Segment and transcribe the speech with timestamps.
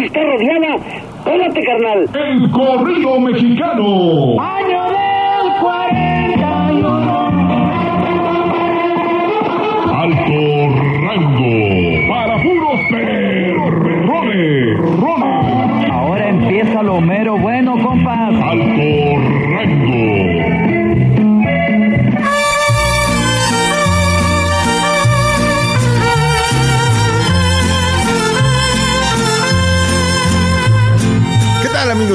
[0.00, 0.76] a estar rodeada.
[1.24, 2.08] Pégate, carnal.
[2.14, 4.40] El corrido mexicano.
[4.40, 6.96] Año del 41.
[9.92, 10.40] Alto
[11.02, 11.54] rango.
[12.08, 14.56] Para puros perrones.
[15.00, 15.90] Rones.
[15.90, 18.34] Ahora empieza lo mero bueno, compas.
[18.34, 19.16] Alto
[19.56, 20.35] rango.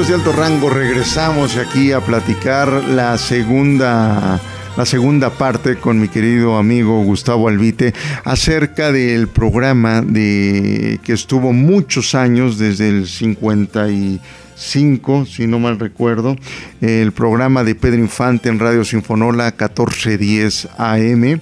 [0.08, 0.68] De alto rango?
[0.68, 4.40] Regresamos aquí a platicar la segunda
[4.76, 7.94] la segunda parte con mi querido amigo Gustavo Albite
[8.24, 16.34] acerca del programa de que estuvo muchos años desde el 55, si no mal recuerdo,
[16.80, 21.38] el programa de Pedro Infante en Radio Sinfonola 1410 AM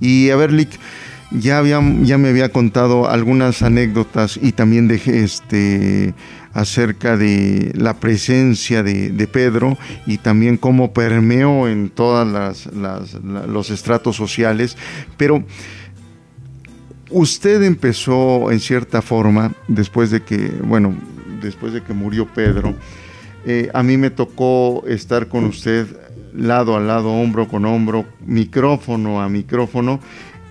[0.00, 0.70] y a ver Lick
[1.30, 6.12] ya, había, ya me había contado algunas anécdotas y también dejé este
[6.52, 12.26] acerca de la presencia de, Pedro y también cómo permeó en todos
[13.46, 14.76] los estratos sociales,
[15.16, 15.44] pero
[17.10, 20.94] usted empezó en cierta forma, después de que, bueno,
[21.40, 22.74] después de que murió Pedro,
[23.46, 25.86] eh, a mí me tocó estar con usted
[26.34, 30.00] lado a lado, hombro con hombro, micrófono a micrófono,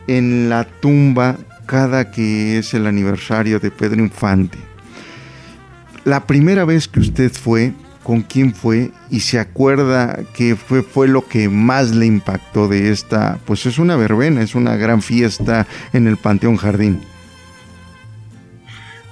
[0.07, 4.68] en la tumba cada que es el aniversario de Pedro Infante.
[6.05, 8.91] La primera vez que usted fue, ¿con quién fue?
[9.09, 13.77] Y se acuerda que fue, fue lo que más le impactó de esta, pues es
[13.77, 17.01] una verbena, es una gran fiesta en el Panteón Jardín.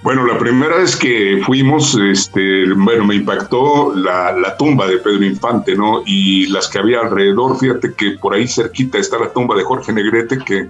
[0.04, 5.26] Bueno, la primera vez que fuimos, este, bueno, me impactó la, la tumba de Pedro
[5.26, 6.02] Infante, ¿no?
[6.06, 9.92] Y las que había alrededor, fíjate que por ahí cerquita está la tumba de Jorge
[9.92, 10.70] Negrete, que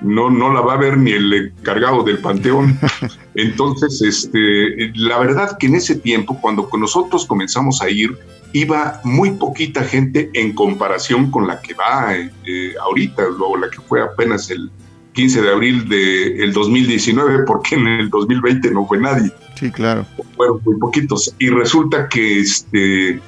[0.00, 2.78] no, no la va a ver ni el encargado del panteón.
[3.34, 8.16] Entonces, este, la verdad que en ese tiempo, cuando nosotros comenzamos a ir,
[8.52, 13.80] iba muy poquita gente en comparación con la que va eh, ahorita, o la que
[13.80, 14.70] fue apenas el
[15.12, 20.06] 15 de abril del 2019, porque en el 2020 no fue nadie Sí, claro.
[20.36, 21.34] fueron muy poquitos.
[21.38, 23.20] Y resulta que este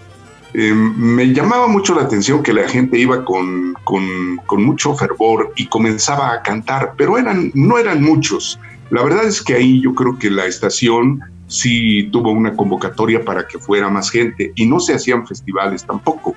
[0.54, 5.52] eh, me llamaba mucho la atención que la gente iba con, con, con mucho fervor
[5.56, 8.58] y comenzaba a cantar, pero eran, no eran muchos.
[8.90, 13.46] La verdad es que ahí yo creo que la estación sí tuvo una convocatoria para
[13.46, 16.34] que fuera más gente y no se hacían festivales tampoco.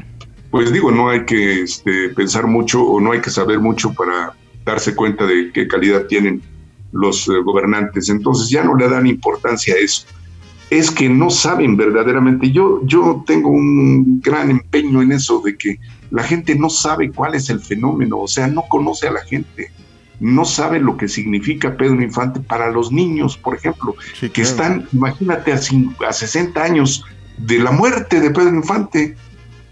[0.52, 4.34] pues digo, no hay que este, pensar mucho o no hay que saber mucho para
[4.66, 6.42] darse cuenta de qué calidad tienen
[6.92, 8.10] los eh, gobernantes.
[8.10, 10.06] Entonces ya no le dan importancia a eso.
[10.70, 12.52] Es que no saben verdaderamente.
[12.52, 15.80] Yo, yo tengo un gran empeño en eso de que
[16.12, 19.72] la gente no sabe cuál es el fenómeno, o sea, no conoce a la gente,
[20.20, 24.50] no sabe lo que significa Pedro Infante para los niños, por ejemplo, Sí, que claro.
[24.50, 27.04] están, imagínate, a, cin- a 60 años
[27.38, 29.16] de la muerte de Pedro Infante,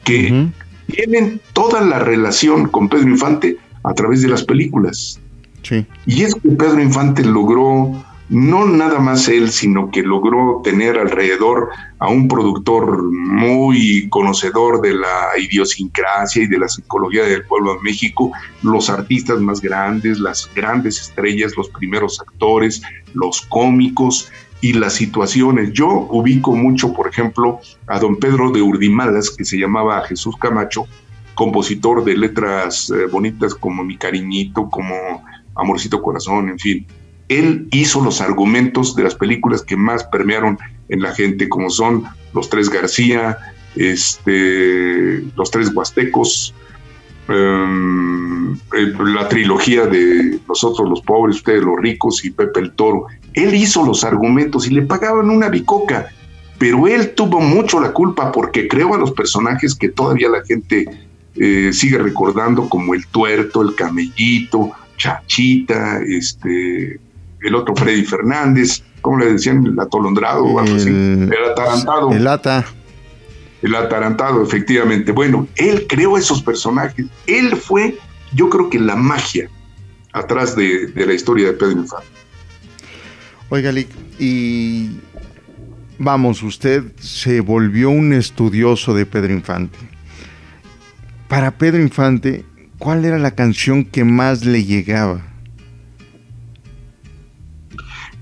[0.04, 0.50] que
[0.88, 5.20] tienen toda la relación con Pedro Infante a través de las películas.
[5.64, 5.84] Sí.
[6.06, 11.70] Y es que Pedro Infante logró, no nada más él, sino que logró tener alrededor
[12.00, 17.82] a un productor muy conocedor de la idiosincrasia y de la psicología del pueblo de
[17.82, 18.32] México,
[18.64, 22.82] los artistas más grandes, las grandes estrellas, los primeros actores,
[23.14, 24.32] los cómicos
[24.62, 25.72] y las situaciones.
[25.74, 30.88] Yo ubico mucho, por ejemplo, a don Pedro de Urdimalas, que se llamaba Jesús Camacho,
[31.36, 34.96] compositor de letras eh, bonitas como Mi Cariñito, como
[35.54, 36.88] Amorcito Corazón, en fin.
[37.28, 40.58] Él hizo los argumentos de las películas que más permearon
[40.90, 42.04] en la gente, como son
[42.34, 43.38] Los Tres García,
[43.76, 46.54] este, Los Tres Huastecos,
[47.28, 53.08] em, eh, la trilogía de Nosotros los pobres, ustedes los ricos y Pepe el Toro.
[53.34, 56.08] Él hizo los argumentos y le pagaban una bicoca,
[56.60, 60.86] pero él tuvo mucho la culpa porque creó a los personajes que todavía la gente
[61.36, 67.00] eh, sigue recordando como el tuerto, el camellito, Chachita, este,
[67.46, 69.66] el otro Freddy Fernández, ¿cómo le decían?
[69.66, 70.90] El atolondrado o algo así.
[70.90, 72.12] El- El atarantado.
[72.12, 72.66] El ata.
[73.62, 75.12] El atarantado, efectivamente.
[75.12, 77.06] Bueno, él creó esos personajes.
[77.28, 77.98] Él fue,
[78.34, 79.50] yo creo que la magia
[80.12, 82.08] atrás de, de la historia de Pedro Infante.
[83.50, 83.90] Oiga, Lick,
[84.20, 84.92] y
[86.00, 89.78] vamos, usted se volvió un estudioso de Pedro Infante.
[91.28, 92.46] Para Pedro Infante,
[92.78, 95.22] ¿cuál era la canción que más le llegaba?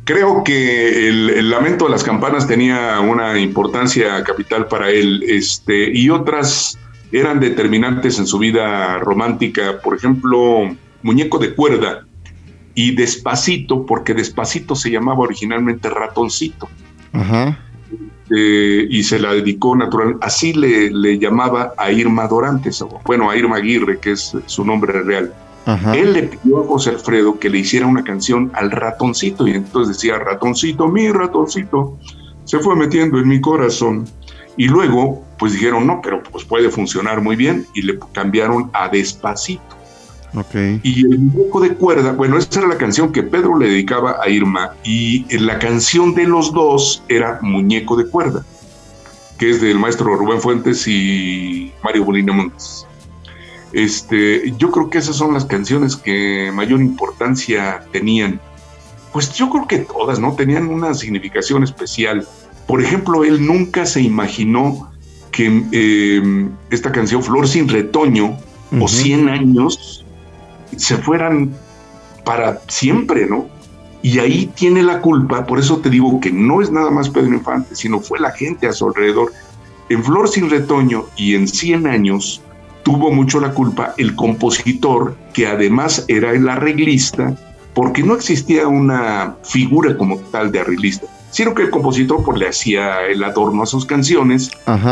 [0.05, 6.09] Creo que el, lamento de las campanas tenía una importancia capital para él, este, y
[6.09, 6.77] otras
[7.13, 9.79] eran determinantes en su vida romántica.
[9.81, 12.05] Por ejemplo, Muñeco de Cuerda
[12.75, 16.67] y Despacito, porque Despacito se llamaba originalmente Ratoncito.
[17.13, 17.59] Ajá.
[18.35, 23.37] Eh, y se la dedicó naturalmente, así le, le, llamaba a Irma Dorantes, bueno, a
[23.37, 25.33] Irma Aguirre, que es su nombre real.
[25.65, 29.95] Él le pidió a José Alfredo que le hiciera una canción al ratoncito y entonces
[29.95, 31.97] decía, ratoncito, mi ratoncito,
[32.43, 34.05] se fue metiendo en mi corazón.
[34.57, 38.89] Y luego, pues dijeron, no, pero pues puede funcionar muy bien y le cambiaron a
[38.89, 39.63] despacito.
[40.35, 40.79] Okay.
[40.83, 44.29] Y el muñeco de cuerda, bueno, esa era la canción que Pedro le dedicaba a
[44.29, 48.43] Irma y la canción de los dos era Muñeco de cuerda,
[49.37, 52.87] que es del maestro Rubén Fuentes y Mario Bolina Montes.
[53.73, 58.39] Este, yo creo que esas son las canciones que mayor importancia tenían.
[59.11, 60.33] Pues yo creo que todas, ¿no?
[60.33, 62.27] Tenían una significación especial.
[62.67, 64.91] Por ejemplo, él nunca se imaginó
[65.31, 68.37] que eh, esta canción Flor sin retoño
[68.79, 70.05] o 100 años
[70.77, 71.51] se fueran
[72.23, 73.47] para siempre, ¿no?
[74.03, 77.33] Y ahí tiene la culpa, por eso te digo que no es nada más Pedro
[77.33, 79.31] Infante, sino fue la gente a su alrededor.
[79.89, 82.41] En Flor sin retoño y en 100 años,
[82.83, 87.35] tuvo mucho la culpa el compositor, que además era el arreglista,
[87.73, 92.47] porque no existía una figura como tal de arreglista, sino que el compositor pues, le
[92.47, 94.51] hacía el adorno a sus canciones,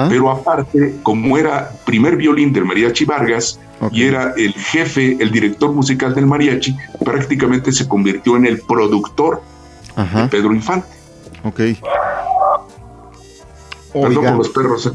[0.10, 3.60] pero aparte, como era primer violín del mariachi Vargas
[3.92, 9.44] y era el jefe, el director musical del mariachi, prácticamente se convirtió en el productor
[9.96, 10.88] de Pedro Infante.
[11.44, 11.60] Ok.
[13.94, 14.88] Los perros.
[14.88, 14.92] ¿eh?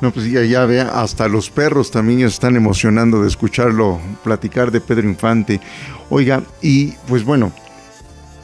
[0.00, 5.08] No, pues ya, vea, hasta los perros también están emocionando de escucharlo platicar de Pedro
[5.08, 5.60] Infante.
[6.08, 7.52] Oiga, y pues bueno,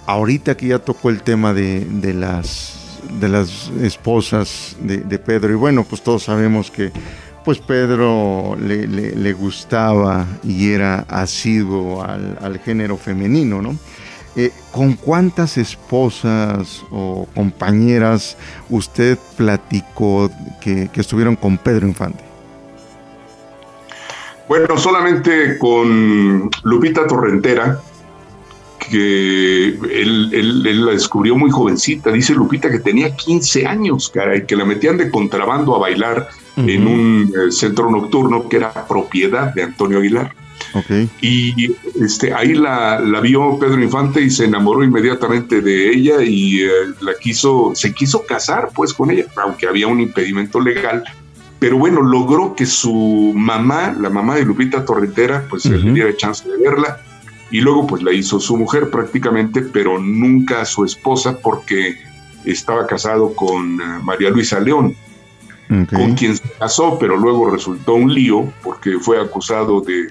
[0.06, 5.84] ahorita que ya tocó el tema de, las, de las esposas de, Pedro, y bueno,
[5.84, 6.90] pues todos sabemos que
[7.44, 13.76] pues Pedro le, le, gustaba y era asiduo al, al género femenino, ¿no?
[14.36, 18.36] Eh, ¿Con cuántas esposas o compañeras
[18.68, 20.28] usted platicó
[20.60, 22.24] que, estuvieron con Pedro Infante?
[24.48, 27.80] Bueno, solamente con Lupita Torrentera,
[28.90, 32.10] que él, la descubrió muy jovencita.
[32.10, 36.86] Dice Lupita que tenía 15 años, caray, que la metían de contrabando a bailar en
[36.86, 40.34] un eh, centro nocturno que era propiedad de Antonio Aguilar.
[41.20, 46.68] Y este, ahí la, vio Pedro Infante y se enamoró inmediatamente de ella y eh,
[47.00, 51.04] la quiso, se quiso casar pues con ella, aunque había un impedimento legal.
[51.60, 56.48] Pero bueno, logró que su mamá, la mamá de Lupita Torrentera, pues le diera chance
[56.48, 57.00] de verla.
[57.50, 61.96] Y luego pues la hizo su mujer prácticamente, pero nunca su esposa porque
[62.44, 64.94] estaba casado con eh, María Luisa León,
[65.68, 70.08] con quien se casó, pero luego resultó un lío porque fue acusado de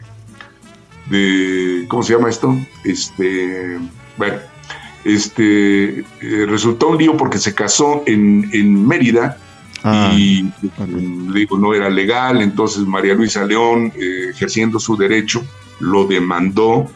[1.10, 2.58] de, ¿cómo se llama esto?
[2.84, 3.78] Este,
[4.18, 4.38] bueno,
[5.04, 9.38] este, eh, resultó un lío porque se casó en, en Mérida
[9.84, 10.50] ah, y
[11.34, 15.44] digo, no era legal, entonces María Luisa León, eh, ejerciendo su derecho,
[15.80, 16.90] lo demandó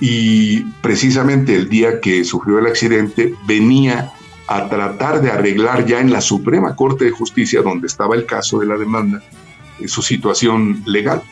[0.00, 4.12] y precisamente el día que sufrió el accidente venía
[4.48, 8.58] a tratar de arreglar ya en la Suprema Corte de Justicia, donde estaba el caso
[8.58, 9.22] de la demanda,
[9.80, 11.22] eh, su situación legal.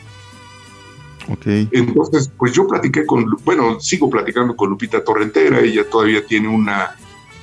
[1.70, 6.96] Entonces, pues yo platiqué con, bueno, sigo platicando con Lupita Torrentera, ella todavía tiene una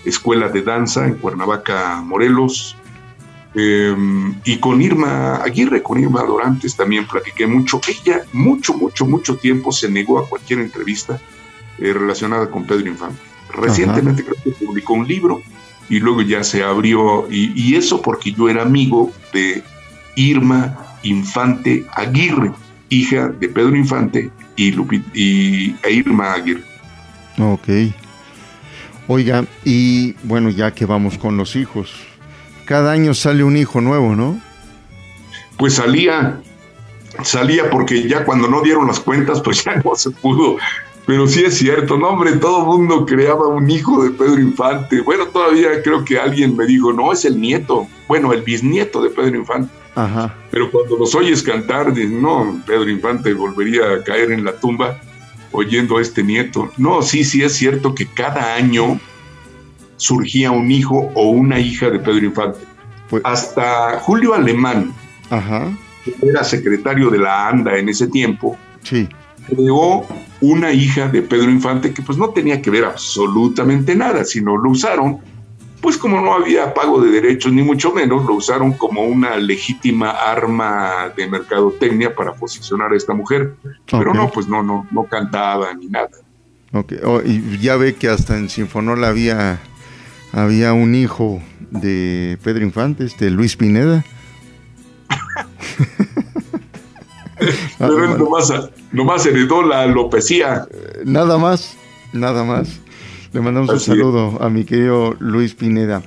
[0.05, 2.75] escuela de danza en Cuernavaca, Morelos,
[3.53, 7.81] em, y con Irma Aguirre, con Irma Dorantes también platiqué mucho.
[7.87, 11.19] Ella mucho, mucho, mucho tiempo se negó a cualquier entrevista
[11.77, 13.19] eh, relacionada con Pedro Infante.
[13.53, 15.41] Recientemente creo que publicó un libro
[15.89, 19.61] y luego ya se abrió, y, y eso porque yo era amigo de
[20.15, 22.51] Irma Infante Aguirre
[22.91, 26.61] hija de Pedro Infante y, Lupit y Irma Aguirre.
[27.39, 27.67] Ok.
[29.07, 31.91] Oiga, y bueno, ya que vamos con los hijos,
[32.65, 34.39] cada año sale un hijo nuevo, ¿no?
[35.57, 36.39] Pues salía,
[37.23, 40.57] salía porque ya cuando no dieron las cuentas, pues ya no se pudo.
[41.05, 45.01] Pero sí es cierto, no hombre, todo el mundo creaba un hijo de Pedro Infante.
[45.01, 49.09] Bueno, todavía creo que alguien me dijo, no, es el nieto, bueno, el bisnieto de
[49.09, 49.71] Pedro Infante.
[50.51, 54.99] Pero cuando los oyes cantar, no, Pedro Infante volvería a caer en la tumba
[55.53, 56.69] oyendo a este nieto.
[56.75, 58.99] No, sí, sí es cierto que cada año
[59.95, 62.59] surgía un hijo o una hija de Pedro Infante.
[63.09, 64.93] Pues Hasta Julio Alemán,
[66.03, 69.07] que era secretario de la ANDA en ese tiempo, Sí.
[69.47, 70.05] creó
[70.41, 74.69] una hija de Pedro Infante que pues no tenía que ver absolutamente nada, sino lo
[74.71, 75.19] usaron,
[75.81, 80.11] pues como no había pago de derechos ni mucho menos, lo usaron como una legítima
[80.11, 83.55] arma de mercadotecnia para posicionar a esta mujer.
[83.89, 86.11] Pero no, pues no, no, no cantaba ni nada.
[86.73, 89.59] Ok, oh, y ya ve que hasta en Sinfonola había,
[90.31, 94.05] había un hijo de Pedro Infante, este Luis Pineda.
[97.79, 98.53] Pero él nomás,
[98.91, 100.67] nomás heredó la alopecia.
[101.03, 101.75] Nada más,
[102.13, 102.79] nada más.
[103.33, 103.83] Le mandamos un es.
[103.83, 106.01] saludo a mi querido Luis Pineda.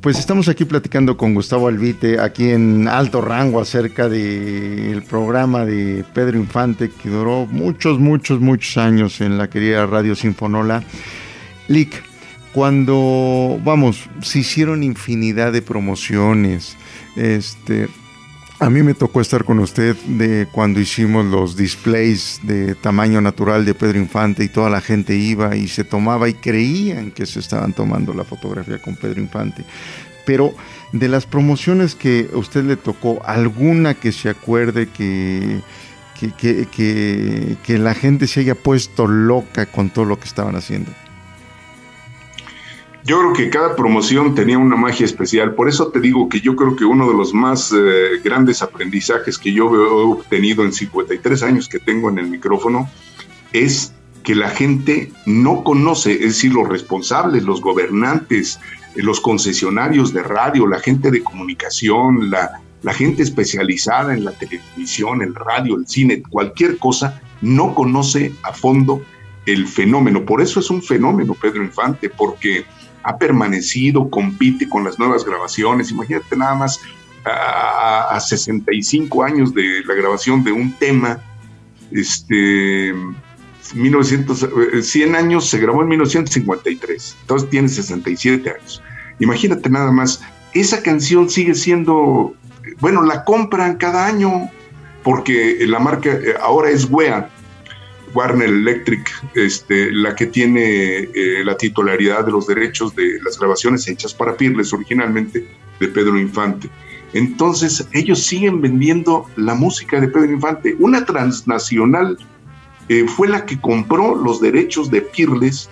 [0.00, 6.02] Pues estamos aquí platicando con Gustavo Albite, aquí en alto rango, acerca del programa de
[6.14, 10.82] Pedro Infante, que duró muchos, muchos, muchos años en la querida Radio Sinfonola.
[11.68, 12.02] Lick,
[12.54, 16.78] cuando, vamos, se hicieron infinidad de promociones,
[17.16, 17.88] este,
[18.60, 23.64] a mí me tocó estar con usted de cuando hicimos los displays de tamaño natural
[23.64, 27.40] de Pedro Infante y toda la gente iba y se tomaba y creían que se
[27.40, 29.64] estaban tomando la fotografía con Pedro Infante.
[30.26, 30.54] Pero
[30.92, 35.60] de las promociones que a usted le tocó, alguna que se acuerde que,
[36.18, 40.54] que, que- que- que la gente se haya puesto loca con todo lo que estaban
[40.54, 40.92] haciendo.
[43.04, 46.54] Yo creo que cada promoción tenía una magia especial, por eso te digo que yo
[46.54, 51.42] creo que uno de los más eh, grandes aprendizajes que yo he obtenido en 53
[51.42, 52.90] años que tengo en el micrófono
[53.52, 58.60] es que la gente no conoce, es decir, los responsables, los gobernantes,
[58.94, 64.32] eh, los concesionarios de radio, la gente de comunicación, la, la gente especializada en la
[64.32, 69.02] televisión, el radio, el cine, cualquier cosa, no conoce a fondo
[69.46, 70.24] el fenómeno.
[70.24, 72.66] Por eso es un fenómeno, Pedro Infante, porque
[73.02, 75.90] ha permanecido, compite con las nuevas grabaciones.
[75.90, 76.80] Imagínate nada más
[77.24, 81.20] a, a 65 años de la grabación de un tema,
[81.90, 82.94] este,
[83.74, 84.42] 1900,
[84.74, 88.82] eh, 100 años se grabó en 1953, entonces tiene 67 años.
[89.18, 90.22] Imagínate nada más,
[90.54, 92.34] esa canción sigue siendo,
[92.80, 94.50] bueno, la compran cada año
[95.02, 97.28] porque la marca eh, ahora es WEA,
[98.14, 103.86] Warner Electric, este, la que tiene eh, la titularidad de los derechos de las grabaciones
[103.88, 105.46] hechas para Pirles originalmente
[105.78, 106.68] de Pedro Infante.
[107.12, 110.76] Entonces ellos siguen vendiendo la música de Pedro Infante.
[110.78, 112.18] Una transnacional
[112.88, 115.68] eh, fue la que compró los derechos de Pirles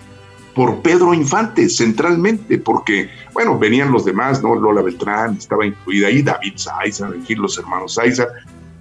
[0.53, 4.55] por Pedro Infante centralmente, porque, bueno, venían los demás, ¿no?
[4.55, 8.27] Lola Beltrán estaba incluida ahí, David Saiza, los hermanos Saiza,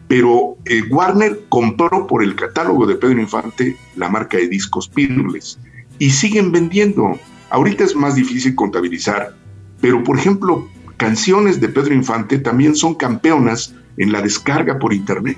[0.08, 5.58] pero eh, Warner compró por el catálogo de Pedro Infante la marca de discos Pirles
[5.98, 7.18] y siguen vendiendo.
[7.50, 9.34] Ahorita es más difícil contabilizar,
[9.80, 15.36] pero por ejemplo, canciones de Pedro Infante también son campeonas en la descarga por internet.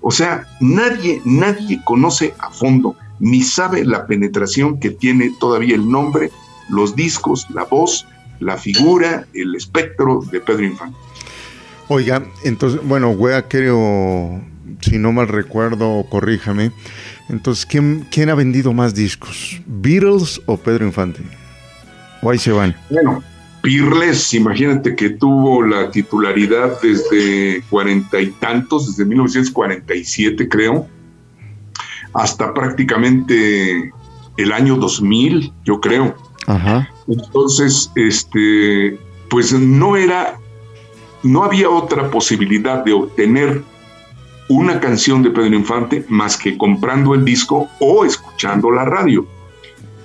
[0.00, 5.88] O sea, nadie, nadie conoce a fondo ni sabe la penetración que tiene todavía el
[5.88, 6.32] nombre,
[6.68, 8.06] los discos, la voz,
[8.40, 10.98] la figura, el espectro de Pedro Infante.
[11.94, 14.40] Oiga, entonces, bueno, Wea creo,
[14.80, 16.72] si no mal recuerdo, corríjame.
[17.28, 19.60] Entonces, ¿quién, ¿quién ha vendido más discos?
[19.66, 21.20] ¿Beatles o Pedro Infante?
[22.22, 22.74] O ahí se van.
[22.88, 23.22] Bueno,
[23.60, 30.88] Pirles, imagínate que tuvo la titularidad desde cuarenta y tantos, desde 1947 creo,
[32.14, 33.92] hasta prácticamente
[34.38, 36.16] el año 2000, yo creo.
[36.46, 36.88] Ajá.
[37.06, 40.38] Entonces, este, pues no era,
[41.22, 43.62] no había otra posibilidad de obtener
[44.48, 49.26] una canción de Pedro Infante más que comprando el disco o escuchando la radio.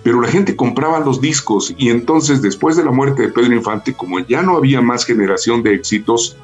[0.04, 3.94] Pero la gente compraba los discos y entonces después de la muerte de Pedro Infante,
[3.94, 6.38] como ya no había más generación de éxitos,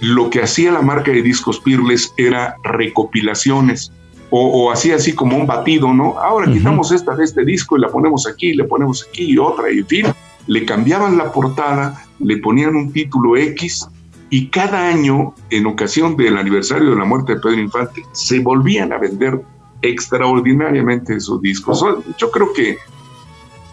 [0.00, 3.92] lo que hacía la marca de discos Pirles era recopilaciones
[4.30, 6.18] o, o hacía así como un batido, ¿no?
[6.18, 9.72] Ahora quitamos esta de este disco y la ponemos aquí, le ponemos aquí y otra,
[9.72, 10.06] y en fin,
[10.46, 13.88] le cambiaban la portada, le ponían un título X
[14.30, 18.92] y cada año, en ocasión del aniversario de la muerte de Pedro Infante, se volvían
[18.92, 19.42] a vender
[19.82, 21.84] extraordinariamente esos discos.
[22.16, 22.78] Yo creo que,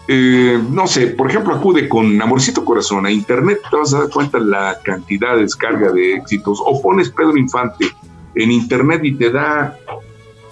[0.08, 4.10] eh, no sé, por ejemplo, acude con Amorcito Corazón a internet, te vas a dar
[4.10, 7.92] cuenta la cantidad de descarga de éxitos, o pones Pedro Infante
[8.34, 9.78] en internet y te da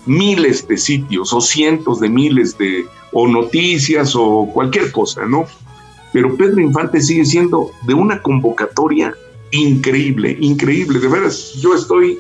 [0.06, 5.46] miles de sitios o cientos de miles de o noticias o cualquier cosa, ¿no?
[6.14, 9.16] Pero Pedro Infante sigue siendo de una convocatoria
[9.52, 12.20] increíble, increíble, de veras, yo estoy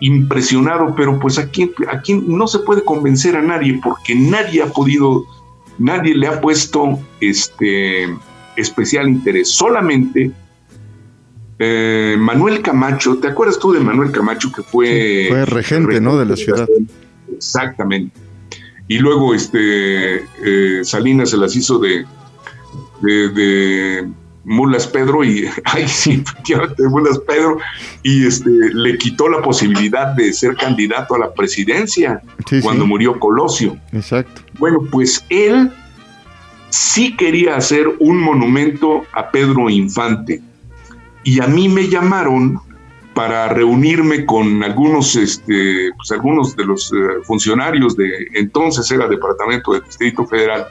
[0.00, 5.24] impresionado, pero pues aquí, aquí no se puede convencer a nadie porque nadie ha podido,
[5.78, 8.08] nadie le ha puesto este
[8.56, 10.32] especial interés, solamente
[11.58, 15.26] eh, Manuel Camacho, ¿te acuerdas tú de Manuel Camacho que fue...
[15.28, 16.18] fue regente, ¿no?
[16.18, 16.68] De la ciudad.
[17.32, 18.18] Exactamente.
[18.88, 22.04] Y luego este eh, Salinas se las hizo de,
[23.00, 24.08] de, de
[24.44, 27.58] Mulas Pedro y, ay sí, efectivamente, Mulas Pedro,
[28.02, 32.88] y este, le quitó la posibilidad de ser candidato a la presidencia Sí, cuando sí.
[32.88, 33.76] murió Colosio.
[33.92, 34.42] Exacto.
[34.58, 35.70] Bueno, pues él
[36.70, 40.40] sí quería hacer un monumento a Pedro Infante.
[41.24, 42.58] Y a mí me llamaron
[43.14, 49.72] para reunirme con algunos, este, pues algunos de los eh, funcionarios de entonces era Departamento
[49.74, 50.66] del Distrito Federal.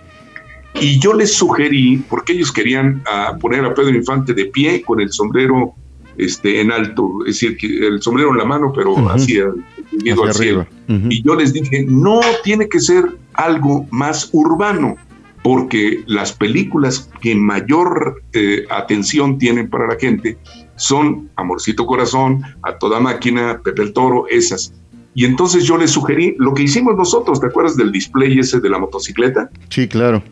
[0.79, 5.01] Y yo les sugerí, porque ellos querían ah, poner a Pedro Infante de pie con
[5.01, 5.73] el sombrero
[6.17, 9.45] este, en alto, es decir, el sombrero en la mano, pero hacia,
[9.91, 10.59] unido Hacia al cielo.
[10.61, 10.99] arriba.
[10.99, 11.07] Ujú.
[11.09, 14.95] Y yo les dije, no tiene que ser algo más urbano,
[15.43, 20.37] porque las películas que mayor eh, atención tienen para la gente
[20.75, 24.73] son Amorcito Corazón, A Toda Máquina, Pepe el Toro, esas.
[25.13, 28.69] Y entonces yo les sugerí lo que hicimos nosotros, ¿te acuerdas del display ese de
[28.69, 29.49] la motocicleta?
[29.69, 30.23] Sí, claro.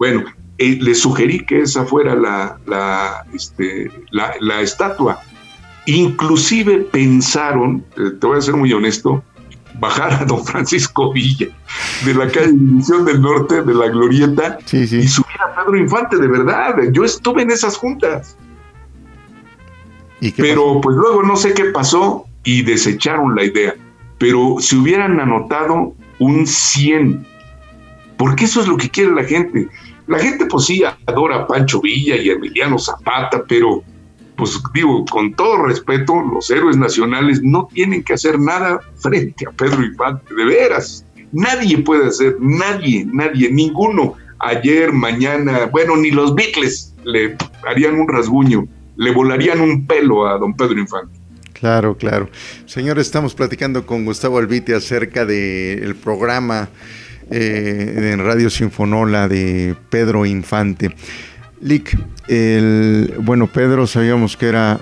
[0.00, 0.24] Bueno,
[0.56, 5.20] eh, les sugerí que esa fuera la, la, este, la, la estatua.
[5.84, 9.22] Inclusive pensaron, eh, te voy a ser muy honesto,
[9.78, 11.48] bajar a don Francisco Villa
[12.06, 16.16] de la calle División del Norte, de la Glorieta, Sí, y subir a Pedro Infante,
[16.16, 16.76] de verdad.
[16.92, 18.38] Yo estuve en esas juntas,
[20.22, 23.74] ¿Y qué pero pues luego no sé qué pasó y desecharon la idea.
[24.16, 27.26] Pero si hubieran anotado un 100,
[28.16, 29.68] porque eso es lo que quiere la gente.
[30.10, 33.84] La gente pues sí adora a Pancho Villa y a Emiliano Zapata, pero
[34.36, 39.52] pues digo, con todo respeto, los héroes nacionales no tienen que hacer nada frente a
[39.52, 41.06] Pedro Infante, de veras.
[41.30, 44.14] Nadie puede hacer, nadie, nadie, ninguno.
[44.40, 50.38] Ayer, mañana, bueno, ni los Beatles le harían un rasguño, le volarían un pelo a
[50.38, 51.16] don Pedro Infante.
[51.52, 52.28] Claro, claro.
[52.66, 56.68] Señores, estamos platicando con Gustavo Albite acerca del programa
[57.30, 60.94] eh, en Radio Sinfonola de Pedro Infante.
[61.60, 61.96] Lick,
[62.28, 64.80] el, bueno, Pedro sabíamos que era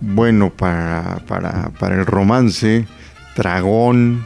[0.00, 2.86] bueno para, para, para el romance,
[3.36, 4.24] dragón,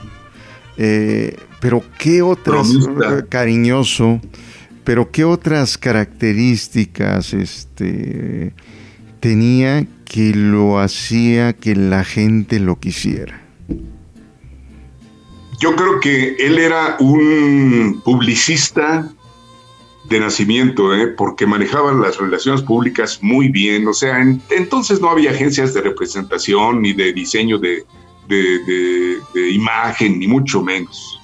[0.78, 3.26] eh, pero ¿qué otras, Bromista.
[3.28, 4.20] cariñoso,
[4.84, 8.52] pero qué otras características este,
[9.20, 13.45] tenía que lo hacía que la gente lo quisiera?
[15.58, 19.08] Yo creo que él era un publicista
[20.04, 21.08] de nacimiento, ¿eh?
[21.08, 23.88] porque manejaba las relaciones públicas muy bien.
[23.88, 27.84] O sea, en- entonces no había agencias de representación ni de diseño de,
[28.28, 31.20] de- de- de imagen, ni mucho menos.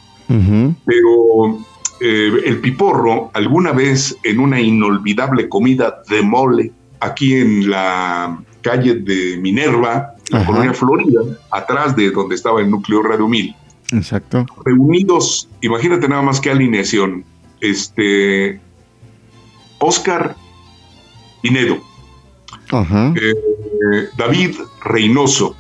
[0.87, 1.59] Pero
[2.01, 8.95] eh, el piporro, alguna vez en una inolvidable comida de mole, aquí en la calle
[8.95, 10.47] de Minerva, en la Ajá.
[10.47, 13.55] colonia Florida, atrás de donde estaba el núcleo Radio 1000,
[13.93, 14.47] Exacto.
[14.65, 17.25] reunidos, imagínate nada más qué alineación,
[17.61, 18.61] este,
[19.79, 20.35] Oscar
[21.43, 21.79] Pinedo,
[22.71, 23.13] Ajá.
[23.17, 25.55] eh, David Reynoso,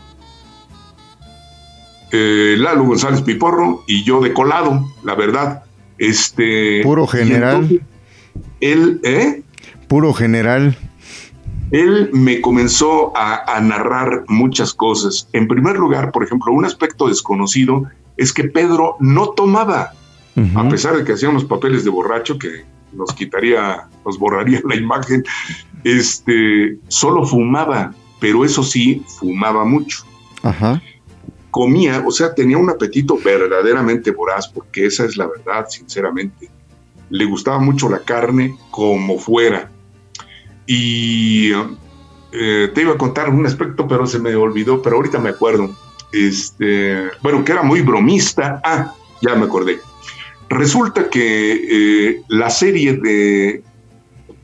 [2.10, 5.64] eh, Lalo González Piporro y yo de colado, la verdad.
[5.98, 7.80] Este, Puro general.
[8.60, 9.42] Él, ¿eh?
[9.88, 10.76] Puro general.
[11.70, 15.28] él me comenzó a, a narrar muchas cosas.
[15.32, 19.92] En primer lugar, por ejemplo, un aspecto desconocido es que Pedro no tomaba.
[20.54, 24.76] A pesar de que hacían los papeles de borracho que nos quitaría, nos borraría la
[24.76, 25.24] imagen,
[25.84, 30.04] este, solo fumaba, pero eso sí, fumaba mucho.
[30.42, 30.80] Ajá.
[31.50, 36.48] Comía, o sea, tenía un apetito verdaderamente voraz, porque esa es la verdad, sinceramente.
[37.10, 39.70] Le gustaba mucho la carne como fuera.
[40.66, 41.52] Y
[42.32, 45.70] eh, te iba a contar un aspecto, pero se me olvidó, pero ahorita me acuerdo.
[46.12, 48.60] Este, bueno, que era muy bromista.
[48.64, 49.80] Ah, ya me acordé.
[50.48, 53.62] Resulta que eh, la serie de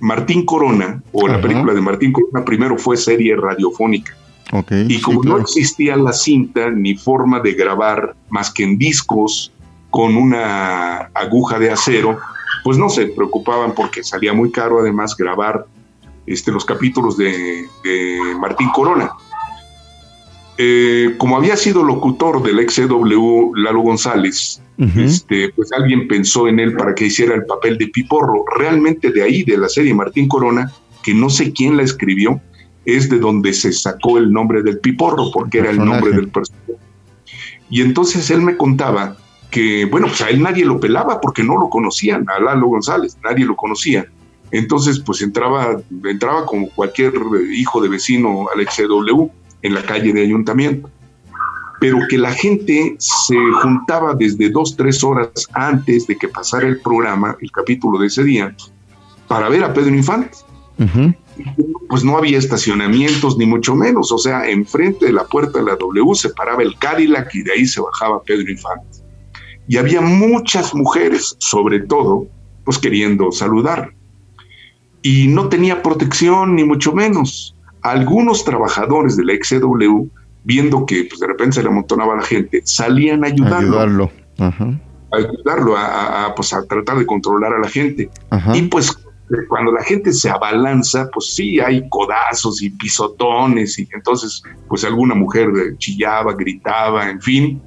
[0.00, 4.16] Martín Corona, o la película de Martín Corona, primero fue serie radiofónica.
[4.52, 4.72] Ok.
[4.88, 9.52] Y sí, como no existía la cinta ni forma de grabar más que en discos
[9.90, 12.18] con una aguja de acero,
[12.64, 15.66] pues no se preocupaban porque salía muy caro además grabar
[16.26, 19.10] este, los capítulos de, de Martín Corona.
[20.60, 24.60] Eh, como había sido locutor del XCW Lalo González,
[24.96, 28.44] este, pues alguien pensó en él para que hiciera el papel de Piporro.
[28.58, 30.72] Realmente de ahí, de la serie Martín Corona,
[31.04, 32.40] que no sé quién la escribió,
[32.84, 36.74] es de donde se sacó el nombre del Piporro, porque era el nombre del personaje.
[37.70, 39.16] Y entonces él me contaba
[39.52, 43.16] que, bueno, pues a él nadie lo pelaba porque no lo conocían, a Lalo González,
[43.22, 44.06] nadie lo conocía.
[44.50, 47.12] Entonces, pues entraba, entraba como cualquier
[47.52, 49.30] hijo de vecino al XW
[49.62, 50.90] en la calle de ayuntamiento.
[51.80, 56.80] Pero que la gente se juntaba desde dos, tres horas antes de que pasara el
[56.80, 58.54] programa, el capítulo de ese día,
[59.28, 60.36] para ver a Pedro Infante.
[61.88, 64.10] Pues no había estacionamientos, ni mucho menos.
[64.10, 67.52] O sea, enfrente de la puerta de la W se paraba el Cadillac y de
[67.52, 68.98] ahí se bajaba Pedro Infante.
[69.68, 72.26] Y había muchas mujeres, sobre todo,
[72.64, 73.94] pues queriendo saludar.
[75.02, 77.54] Y no tenía protección, ni mucho menos.
[77.90, 80.06] Algunos trabajadores de la XW,
[80.44, 83.80] viendo que pues, de repente se le amontonaba la gente, salían a ayudarlo.
[83.80, 84.10] Ayudarlo.
[85.10, 88.10] A ayudarlo a, pues, a tratar de controlar a la gente.
[88.54, 88.96] Y pues
[89.48, 95.14] cuando la gente se abalanza, pues sí, hay codazos y pisotones, y entonces, pues alguna
[95.14, 95.48] mujer
[95.78, 97.62] chillaba, gritaba, en fin.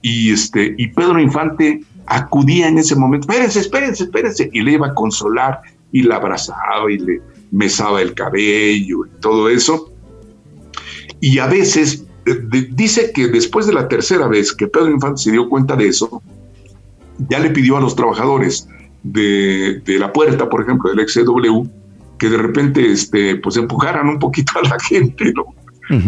[0.00, 4.88] Y, este, y Pedro Infante acudía en ese momento, espérense, espérense, espérense, y le iba
[4.88, 5.60] a consolar,
[5.92, 7.20] y la abrazaba, y le
[7.54, 9.92] mesaba el cabello, y todo eso.
[11.20, 12.04] Y a veces,
[12.70, 16.22] dice que después de la tercera vez que Pedro Infante se dio cuenta de eso,
[17.30, 18.68] ya le pidió a los trabajadores,
[19.04, 21.68] de, la puerta, por ejemplo, del XW,
[22.18, 25.44] que de repente este, pues empujaran un poquito a la gente, ¿no?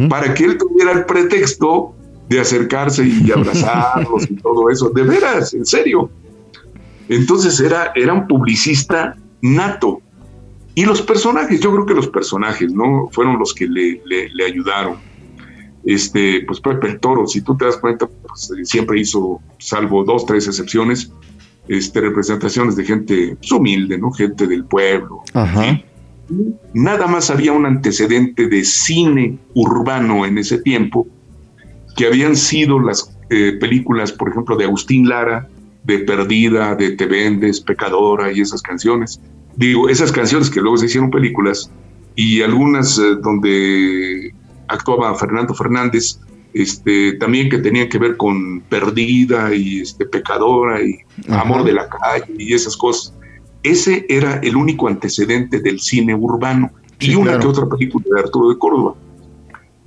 [0.09, 1.95] Para que él tuviera el pretexto
[2.31, 4.89] de acercarse y abrazarlos y todo eso.
[4.89, 6.11] De veras, en serio.
[7.09, 10.01] Entonces era, era un publicista nato.
[10.77, 13.09] Y los personajes, yo creo que los personajes, ¿no?
[13.11, 14.99] Fueron los que le, le, ayudaron.
[15.87, 20.27] Este, pues Pepe el Toro, si tú te das cuenta, pues, siempre hizo, salvo dos,
[20.27, 21.11] tres excepciones,
[21.67, 24.13] este, representaciones de gente humilde, ¿no?
[24.13, 25.23] Gente del pueblo.
[26.75, 31.07] Nada más había un antecedente de cine urbano en ese tiempo,
[31.97, 35.49] que habían sido las eh, películas, por ejemplo, de Agustín Lara,
[35.85, 39.23] de Perdida, de Te Vendes, Pecadora y esas canciones.
[39.57, 41.71] Digo, esas canciones que luego se hicieron películas
[42.15, 44.35] y algunas eh, donde
[44.69, 46.21] actuaba Fernando Fernández,
[46.53, 51.89] este, también que tenían que ver con perdida y este, pecadora y amor de la
[51.89, 53.15] calle y esas cosas.
[53.63, 58.51] Ese era el único antecedente del cine urbano y una que otra película de Arturo
[58.51, 58.95] de Córdoba.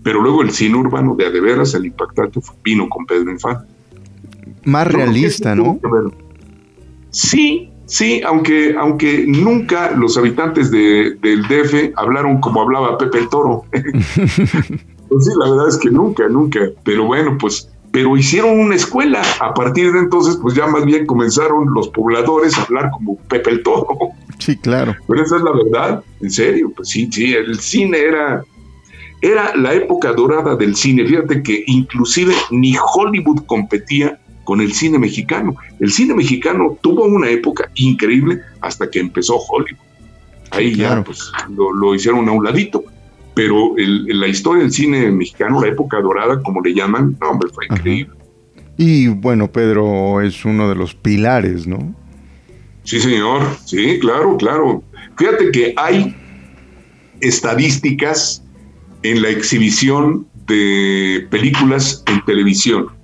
[0.03, 3.71] Pero luego el cine urbano de Adeveras, el impactante, vino con Pedro Infante.
[4.63, 5.79] Más realista, ¿no?
[7.09, 13.29] Sí, sí, aunque, aunque nunca los habitantes de, del DF hablaron como hablaba Pepe el
[13.29, 13.63] Toro.
[15.09, 16.59] Pues sí, la verdad es que nunca, nunca.
[16.83, 19.23] Pero bueno, pues, pero hicieron una escuela.
[19.39, 23.49] A partir de entonces, pues ya más bien comenzaron los pobladores a hablar como Pepe
[23.49, 23.97] el Toro.
[24.37, 24.95] Sí, claro.
[25.07, 28.43] Pero esa es la verdad, en serio, pues sí, sí, el cine era,
[29.21, 31.05] era la época dorada del cine.
[31.05, 35.55] Fíjate que inclusive ni Hollywood competía con el cine mexicano.
[35.79, 39.77] El cine mexicano tuvo una época increíble hasta que empezó Hollywood.
[40.49, 42.83] Ahí ya pues lo, lo, hicieron a un ladito
[43.35, 47.67] pero la historia del cine mexicano, la época dorada, como le llaman, no, hombre, fue
[47.69, 48.11] increíble.
[48.75, 51.93] Y bueno, Pedro es uno de los pilares, ¿no?
[52.85, 54.83] Sí, señor, sí, claro, claro.
[55.15, 56.15] Fíjate que hay
[57.21, 58.43] estadísticas
[59.03, 62.98] en la exhibición de películas en televisión.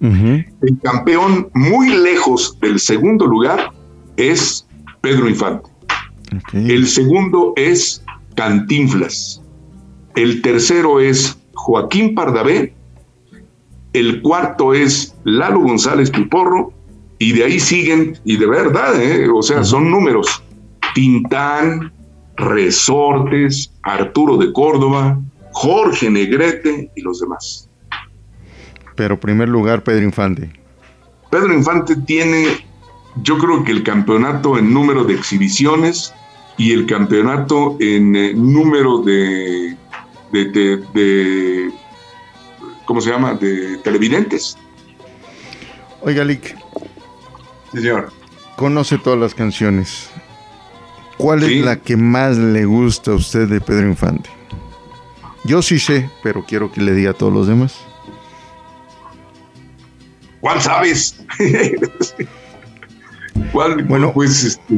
[0.00, 3.70] El campeón muy lejos del segundo lugar
[4.16, 4.66] es
[5.00, 5.68] Pedro Infante.
[6.52, 9.42] El segundo es Cantinflas.
[10.14, 12.74] El tercero es Joaquín Pardavé.
[13.92, 16.72] El cuarto es Lalo González Piporro.
[17.20, 19.28] Y de ahí siguen, y de verdad, ¿eh?
[19.28, 20.40] o sea, son números.
[20.94, 21.92] Tintán,
[22.36, 27.67] Resortes, Arturo de Córdoba, Jorge Negrete y los demás.
[28.98, 30.50] Pero primer lugar, Pedro Infante.
[31.30, 32.66] Pedro Infante tiene,
[33.22, 36.12] yo creo que el campeonato en número de exhibiciones
[36.56, 39.76] y el campeonato en eh, número de
[40.32, 41.70] de,
[42.84, 43.34] ¿cómo se llama?
[43.34, 44.58] De televidentes.
[46.00, 46.56] Oiga, Lick.
[47.72, 48.12] Sí, señor.
[48.56, 50.10] Conoce todas las canciones.
[51.16, 54.28] ¿Cuál es la que más le gusta a usted de Pedro Infante?
[55.44, 57.87] Yo sí sé, pero quiero que le diga a todos los demás.
[60.40, 61.20] ¿Cuál sabes?
[63.52, 63.82] ¿Cuál?
[63.84, 64.74] Bueno, pues este,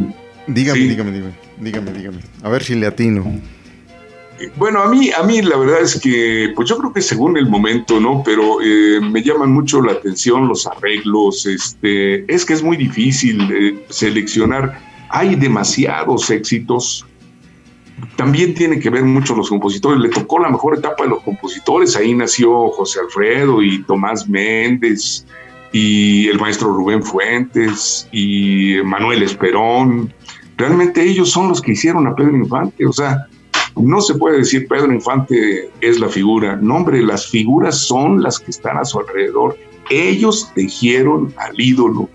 [0.47, 2.19] dígame, dígame, dígame, dígame, dígame.
[2.43, 3.25] A ver si le atino.
[4.57, 7.47] Bueno, a mí, a mí la verdad es que, pues yo creo que según el
[7.47, 8.23] momento, ¿no?
[8.25, 13.51] Pero eh, me llaman mucho la atención los arreglos, este, es que es muy difícil
[13.53, 17.05] eh, seleccionar, hay demasiados éxitos.
[18.17, 21.95] También tiene que ver mucho los compositores, le tocó la mejor etapa de los compositores,
[21.97, 25.27] ahí nació José Alfredo y Tomás Méndez
[25.73, 30.13] y el maestro Rubén Fuentes y Manuel Esperón,
[30.57, 33.27] realmente ellos son los que hicieron a Pedro Infante, o sea,
[33.77, 38.39] no se puede decir Pedro Infante es la figura, no hombre, las figuras son las
[38.39, 39.57] que están a su alrededor,
[39.91, 42.09] ellos tejieron al ídolo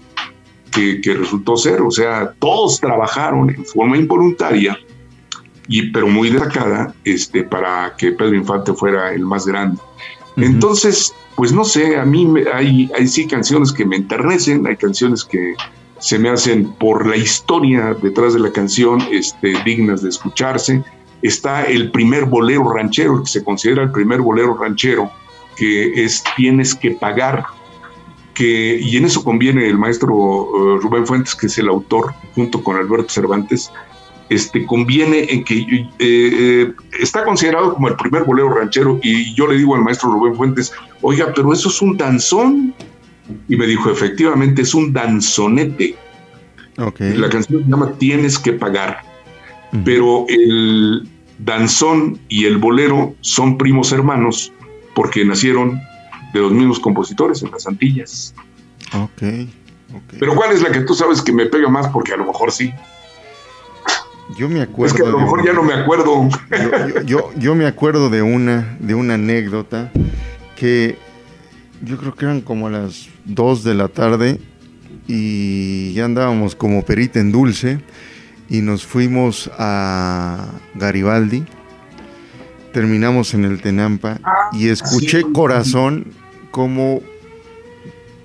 [0.72, 4.78] que, que resultó ser, o sea, todos trabajaron en forma involuntaria,
[5.68, 9.82] y, pero muy destacada, este, para que Pedro Infante fuera el más grande.
[10.38, 15.24] Entonces, pues no sé, a mí hay, hay sí canciones que me enternecen, hay canciones
[15.24, 15.56] que
[16.00, 20.84] se me hacen por la historia detrás de la canción este, dignas de escucharse.
[21.22, 25.10] Está el primer bolero ranchero, que se considera el primer bolero ranchero,
[25.56, 27.46] que es Tienes que pagar,
[28.34, 32.64] que, y en eso conviene el maestro uh, Rubén Fuentes, que es el autor, junto
[32.64, 33.72] con Alberto Cervantes,
[34.30, 39.48] este, conviene en que eh, eh, está considerado como el primer bolero ranchero y yo
[39.48, 42.74] le digo al maestro Rubén Fuentes, oiga, pero eso es un danzón.
[43.48, 45.96] Y me dijo, efectivamente, es un danzonete.
[46.78, 49.02] La canción se llama Tienes que pagar.
[49.84, 51.10] Pero el
[51.40, 54.54] danzón y el bolero son primos hermanos
[54.94, 55.82] porque nacieron
[56.34, 58.36] de los mismos compositores en las Antillas.
[58.94, 59.24] Ok.
[60.20, 61.88] Pero ¿cuál es la que tú sabes que me pega más?
[61.88, 62.74] Porque a lo mejor sí.
[64.38, 64.96] Yo me acuerdo.
[64.96, 66.28] Es que a lo mejor ya no me acuerdo.
[67.06, 69.92] Yo, yo, me acuerdo de una, de una anécdota
[70.56, 70.98] que
[71.84, 74.40] yo creo que eran como las 2 de la tarde
[75.08, 77.80] y ya andábamos como perita en dulce
[78.50, 81.46] y nos fuimos a Garibaldi.
[82.74, 84.20] Terminamos en el Tenampa
[84.52, 86.12] y escuché Corazón
[86.52, 87.02] como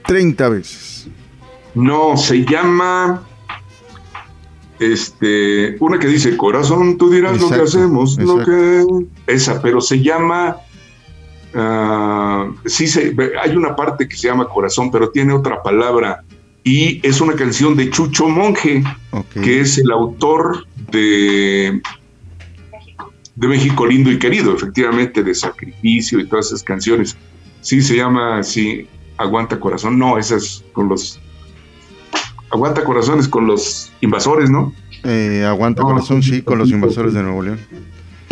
[0.06, 1.08] 30 veces.
[1.74, 3.22] No, se llama
[4.80, 8.84] este, una que dice, corazón, tú dirás lo que hacemos, lo que...
[9.26, 10.56] Esa, pero se llama...
[11.52, 16.22] Uh, sí, se, hay una parte que se llama corazón, pero tiene otra palabra.
[16.62, 18.84] Y es una canción de Chucho Monje,
[19.32, 21.80] que es el autor de,
[23.34, 27.16] de México Lindo y Querido, efectivamente, de Sacrificio y todas esas canciones.
[27.62, 29.98] Sí, se llama, sí, Aguanta Corazón.
[29.98, 31.18] No, esas con los
[32.50, 34.72] Aguanta Corazones con los invasores, ¿no?
[35.04, 37.60] Eh, aguanta Corazón, sí, con los invasores de Nuevo León.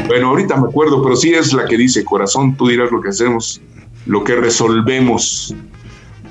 [0.06, 3.08] Bueno, ahorita me acuerdo, pero sí es la que dice Corazón, tú dirás lo que
[3.08, 3.60] hacemos,
[4.06, 5.54] lo que resolvemos.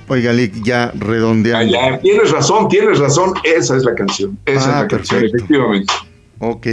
[0.10, 1.78] Oiga, Lick, ya redondeando.
[1.80, 5.93] Ah, tienes razón, tienes razón, esa es la canción, esa es la ah, canción, efectivamente.
[6.39, 6.67] Ok.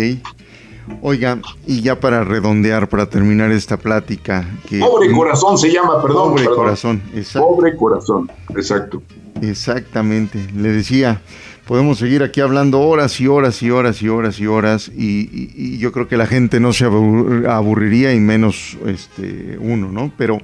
[1.03, 4.47] Oiga, y ya para redondear, para terminar esta plática.
[4.69, 6.31] Que, Pobre corazón se llama, perdón.
[6.31, 7.49] Pobre corazón, exacto.
[7.49, 9.03] Pobre corazón, exacto.
[9.41, 11.21] Exactamente, le decía,
[11.67, 15.93] podemos seguir aquí hablando horas y horas y horas y horas y horas y, yo
[15.93, 20.13] creo que la gente no se aburriría y menos este uno, ¿no?
[20.17, 20.39] Pero...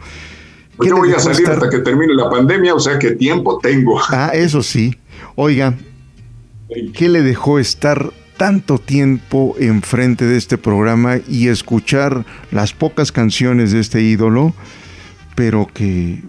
[0.77, 4.01] Pues yo voy a salir hasta que termine la pandemia, o sea que tiempo tengo.
[4.09, 4.97] Ah, eso sí.
[5.35, 5.75] Oiga,
[6.95, 13.71] ¿qué le dejó estar tanto tiempo enfrente de este programa y escuchar las pocas canciones
[13.71, 14.55] de este ídolo,
[15.35, 16.23] pero que,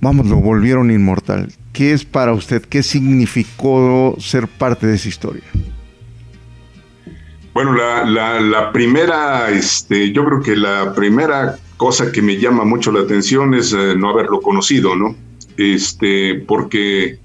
[0.00, 1.52] vamos, lo volvieron inmortal?
[1.72, 2.62] ¿Qué es para usted?
[2.62, 5.42] ¿Qué significó ser parte de esa historia?
[7.52, 13.00] Bueno, la, primera, este, yo creo que la primera cosa que me llama mucho la
[13.00, 15.16] atención es eh, no haberlo conocido, ¿no?
[15.56, 17.18] Este, porque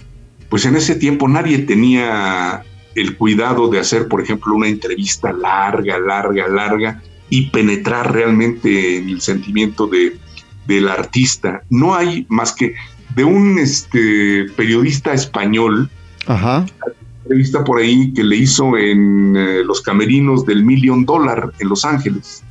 [0.50, 2.64] pues en ese tiempo nadie tenía
[2.96, 9.10] el cuidado de hacer, por ejemplo, una entrevista larga, larga, larga y penetrar realmente en
[9.10, 10.18] el sentimiento de,
[10.66, 11.64] del artista.
[11.70, 12.76] No hay más que
[13.16, 15.90] de un este, periodista español,
[16.28, 16.66] Ajá.
[17.24, 21.86] entrevista por ahí que le hizo en eh, los camerinos del Million Dollar en Los
[21.86, 22.44] Ángeles.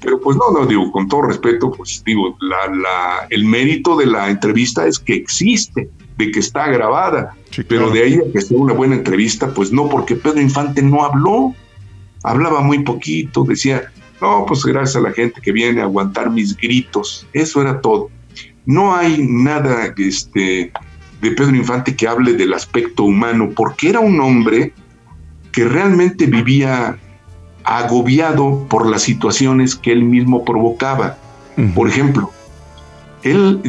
[0.00, 4.06] Pero pues no, no, digo, con todo respeto, pues digo, la, la, el mérito de
[4.06, 5.90] la entrevista es que existe,
[6.20, 7.34] de que está grabada,
[7.66, 11.02] pero de ahí a que sea una buena entrevista, pues no, porque Pedro Infante no
[11.02, 11.54] habló,
[12.22, 16.56] hablaba muy poquito, decía, no, pues gracias a la gente que viene a aguantar mis
[16.56, 18.10] gritos, eso era todo.
[18.66, 20.72] No hay nada este,
[21.22, 24.72] de Pedro Infante que hable del aspecto humano, porque era un hombre
[25.52, 26.98] que realmente vivía
[27.64, 31.16] agobiado por las situaciones que él mismo provocaba.
[31.74, 32.32] Por ejemplo,
[33.22, 33.60] él,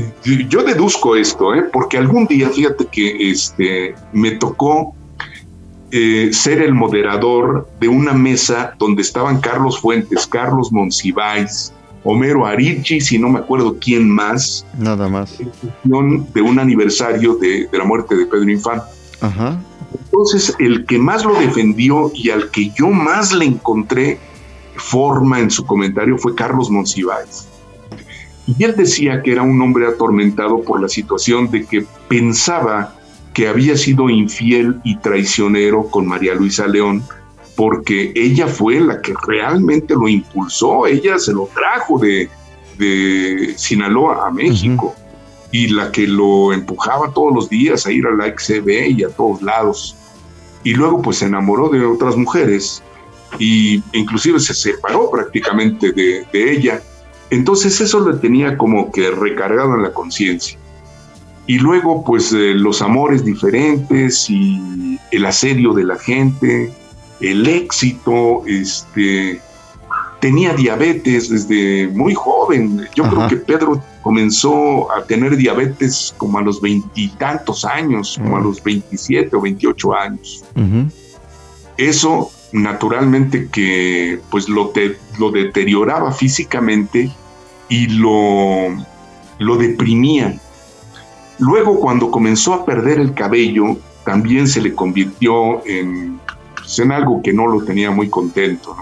[0.49, 1.63] yo deduzco esto, ¿eh?
[1.71, 4.95] porque algún día, fíjate que este, me tocó
[5.91, 13.01] eh, ser el moderador de una mesa donde estaban Carlos Fuentes, Carlos Monsiváis, Homero Arichi,
[13.01, 14.65] si no me acuerdo quién más.
[14.77, 15.37] Nada más.
[15.83, 18.85] De un aniversario de, la muerte de Pedro Infante.
[20.05, 24.17] Entonces, el que más lo defendió y al que yo más le encontré
[24.75, 27.47] forma en su comentario fue Carlos Monsiváis.
[28.57, 32.95] Y él decía que era un hombre atormentado por la situación de que pensaba
[33.33, 37.03] que había sido infiel y traicionero con María Luisa León
[37.55, 42.29] porque ella fue la que realmente lo impulsó, ella se lo trajo de,
[42.77, 44.95] de Sinaloa a México
[45.51, 49.09] y la que lo empujaba todos los días a ir a la XCB y a
[49.09, 49.95] todos lados.
[50.63, 52.81] Y luego pues se enamoró de otras mujeres
[53.37, 56.81] y inclusive se separó prácticamente de, de ella.
[57.31, 60.59] Entonces eso le tenía como que recargado en la conciencia.
[61.47, 66.71] Y luego pues eh, los amores diferentes y el asedio de la gente,
[67.21, 69.41] el éxito, este,
[70.19, 72.85] tenía diabetes desde muy joven.
[72.95, 78.41] Yo creo que Pedro comenzó a tener diabetes como a los veintitantos años, como a
[78.41, 80.43] los 27 o 28 años.
[81.77, 84.73] Eso naturalmente que pues lo,
[85.17, 87.09] lo deterioraba físicamente
[87.71, 88.67] y lo,
[89.39, 90.37] lo deprimía.
[91.39, 96.19] Luego cuando comenzó a perder el cabello, también se le convirtió en,
[96.53, 98.75] pues, en algo que no lo tenía muy contento.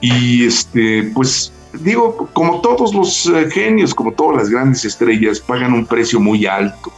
[0.00, 5.72] Y este, pues digo, como todos los eh, genios, como todas las grandes estrellas, pagan
[5.74, 6.92] un precio muy alto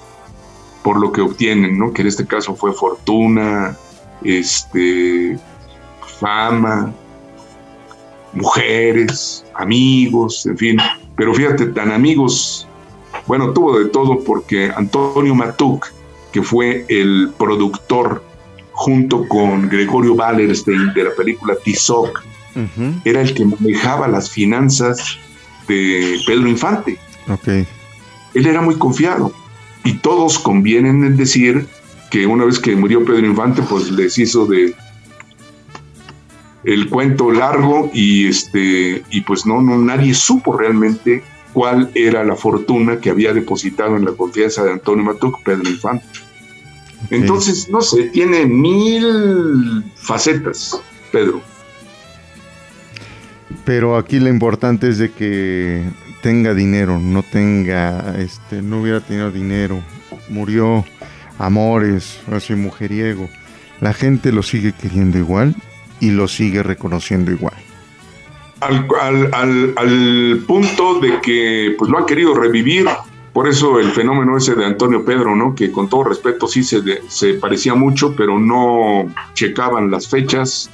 [0.83, 1.92] por lo que obtienen, ¿no?
[1.92, 3.76] Que en este caso fue fortuna,
[4.24, 5.38] este,
[6.18, 6.94] fama,
[8.33, 10.79] mujeres, amigos, en fin.
[11.16, 12.66] Pero fíjate, tan amigos,
[13.27, 15.87] bueno, tuvo de todo porque Antonio Matuk,
[16.33, 18.23] que fue el productor
[18.73, 22.23] junto con Gregorio Wallerstein de la película Tizoc,
[23.05, 25.19] era el que manejaba las finanzas
[25.69, 26.99] de Pedro Infante.
[27.29, 27.66] Okay.
[28.35, 29.33] Él era muy confiado
[29.85, 31.66] y todos convienen en decir
[32.11, 34.75] que una vez que murió Pedro Infante, pues les hizo de
[36.64, 42.37] el cuento largo y este y pues no, no nadie supo realmente cuál era la
[42.37, 46.07] fortuna que había depositado en la confianza de Antonio Matuc Pedro Infante.
[47.11, 51.40] Entonces, no sé, tiene mil facetas, Pedro.
[53.64, 55.83] Pero aquí lo importante es de que
[56.23, 59.83] tenga dinero, no tenga, este, no hubiera tenido dinero,
[60.29, 60.85] murió
[61.38, 63.29] amores, así mujeriego.
[63.81, 65.57] La gente lo sigue queriendo igual
[66.01, 67.55] y lo sigue reconociendo igual.
[68.61, 72.87] Al, punto de que pues lo han querido revivir.
[73.33, 75.55] Por eso el fenómeno ese de Antonio Pedro, ¿no?
[75.55, 80.69] Que con todo respeto sí se, se parecía mucho, pero no checaban las fechas.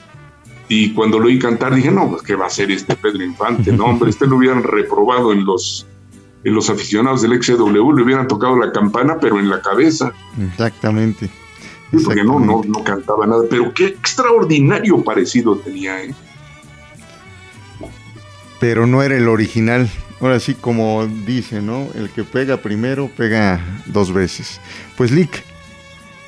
[0.69, 3.73] Y cuando lo oí cantar dije, no, pues qué va a ser este Pedro Infante,
[3.73, 5.87] no, hombre, este lo hubieran reprobado en los
[6.47, 10.12] en los aficionados del XW le hubieran tocado la campana, pero en la cabeza.
[10.41, 11.29] Exactamente.
[12.05, 16.14] Porque no, no, no cantaba nada, pero qué extraordinario parecido tenía, ¿eh?
[18.59, 19.88] Pero no era el original.
[20.20, 21.88] Ahora sí, como dice, ¿no?
[21.94, 24.61] El que pega primero, pega dos veces.
[24.96, 25.44] Pues Lick,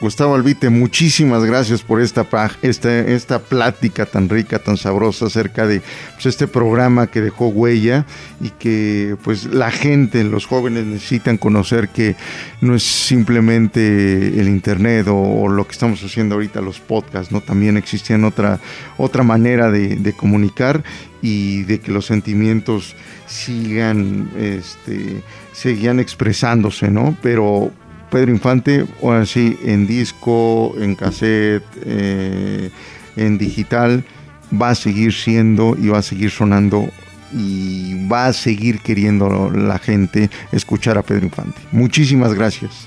[0.01, 2.25] Gustavo Albite, muchísimas gracias por esta,
[2.63, 5.83] esta, esta plática tan rica, tan sabrosa acerca de
[6.15, 8.07] pues, este programa que dejó huella
[8.41, 12.15] y que pues la gente, los jóvenes necesitan conocer que
[12.61, 17.41] no es simplemente el internet o, lo que estamos haciendo ahorita, los podcasts, ¿no?
[17.41, 18.61] También existían otra,
[18.99, 20.85] otra manera de, de comunicar
[21.23, 22.95] y de que los sentimientos
[23.27, 27.17] sigan, este, seguían expresándose, ¿no?
[27.21, 27.73] Pero
[28.11, 32.71] Pedro Infante, o así en disco, en cassette, eh,
[33.17, 34.05] en digital,
[34.51, 36.89] va a seguir siendo y va a seguir sonando
[37.33, 41.61] y va a seguir queriendo la gente escuchar a Pedro Infante.
[41.73, 42.87] Muchísimas gracias.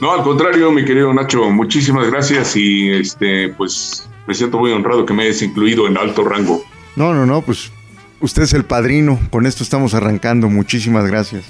[0.00, 5.04] No, al contrario, mi querido Nacho, muchísimas gracias y este, pues me siento muy honrado
[5.04, 6.62] que me hayas incluido en alto rango.
[6.94, 7.72] No, no, no, pues
[8.20, 11.44] usted es el padrino, con esto estamos arrancando, muchísimas gracias.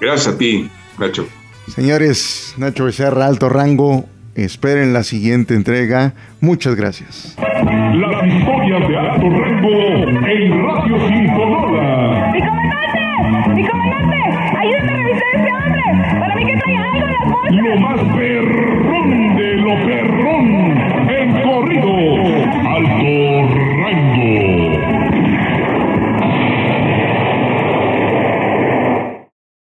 [0.00, 1.26] Gracias a ti, Nacho.
[1.68, 6.14] Señores, Nacho Becerra, alto rango, esperen la siguiente entrega.
[6.40, 7.36] Muchas gracias.
[7.38, 9.68] Las historias de alto rango
[10.26, 13.00] en Radio Sin ¡Mi comandante!
[13.54, 14.16] ¡Mi comandante!
[14.58, 15.82] ¡Ayúdame a revisar a este hombre!
[16.20, 17.56] ¡Para mí que trae algo en las bolsas!
[17.56, 18.75] Lo más perro